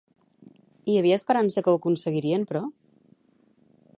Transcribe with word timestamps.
Hi 0.91 0.95
havia 1.01 1.19
esperança 1.21 1.63
que 1.67 1.75
ho 1.75 1.79
aconseguirien, 1.81 2.47
però? 2.53 2.63